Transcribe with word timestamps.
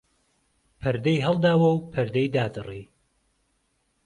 پهردهی 0.79 1.23
ههڵداوه 1.25 1.67
و 1.75 1.83
پهردەی 1.93 2.31
دادڕی 2.35 2.83